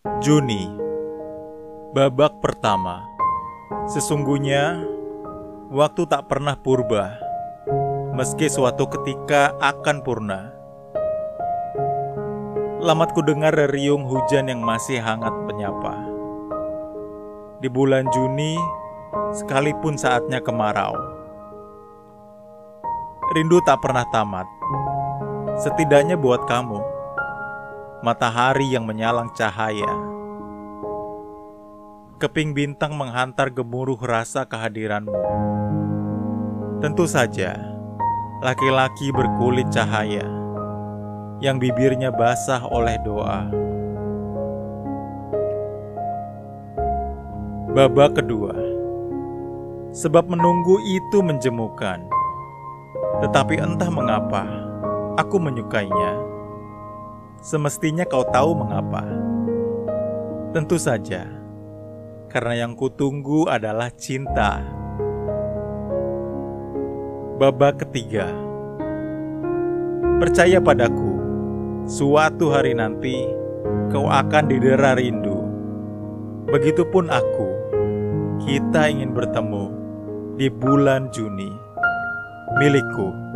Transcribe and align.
Juni 0.00 0.64
Babak 1.92 2.40
pertama. 2.40 3.04
Sesungguhnya 3.84 4.80
Waktu 5.68 6.08
tak 6.08 6.24
pernah 6.24 6.56
purba 6.56 7.20
Meski 8.16 8.48
suatu 8.48 8.88
ketika 8.88 9.52
akan 9.60 10.00
purna. 10.00 10.56
Lamat 12.80 13.12
ku 13.12 13.20
dengar 13.20 13.52
riung 13.68 14.08
hujan 14.08 14.48
yang 14.48 14.64
masih 14.64 15.04
hangat 15.04 15.36
menyapa. 15.44 16.00
Di 17.60 17.68
bulan 17.68 18.08
Juni 18.08 18.56
Sekalipun 19.36 20.00
saatnya 20.00 20.40
kemarau 20.40 20.96
Rindu 23.36 23.60
tak 23.68 23.84
pernah 23.84 24.08
tamat. 24.08 24.48
Setidaknya 25.60 26.16
buat 26.16 26.48
kamu 26.48 26.89
matahari 28.00 28.72
yang 28.72 28.88
menyalang 28.88 29.28
cahaya. 29.36 29.92
Keping 32.16 32.52
bintang 32.56 32.96
menghantar 32.96 33.52
gemuruh 33.52 34.00
rasa 34.00 34.48
kehadiranmu. 34.48 35.20
Tentu 36.80 37.04
saja, 37.04 37.60
laki-laki 38.40 39.12
berkulit 39.12 39.68
cahaya 39.68 40.24
yang 41.44 41.60
bibirnya 41.60 42.08
basah 42.12 42.64
oleh 42.68 42.96
doa. 43.04 43.48
Babak 47.76 48.16
kedua, 48.16 48.56
sebab 49.92 50.28
menunggu 50.28 50.80
itu 50.88 51.20
menjemukan, 51.20 52.04
tetapi 53.24 53.60
entah 53.60 53.92
mengapa 53.92 54.48
aku 55.20 55.36
menyukainya 55.36 56.16
Semestinya 57.40 58.04
kau 58.04 58.20
tahu 58.20 58.52
mengapa. 58.52 59.00
Tentu 60.52 60.76
saja, 60.76 61.24
karena 62.28 62.68
yang 62.68 62.76
kutunggu 62.76 63.48
adalah 63.48 63.88
cinta. 63.96 64.60
Babak 67.40 67.80
ketiga, 67.80 68.28
percaya 70.20 70.60
padaku, 70.60 71.16
suatu 71.88 72.52
hari 72.52 72.76
nanti 72.76 73.24
kau 73.88 74.04
akan 74.04 74.44
didera 74.44 74.92
rindu. 74.92 75.40
Begitupun 76.44 77.08
aku, 77.08 77.48
kita 78.44 78.92
ingin 78.92 79.16
bertemu 79.16 79.64
di 80.36 80.52
bulan 80.52 81.08
Juni 81.08 81.48
milikku. 82.60 83.29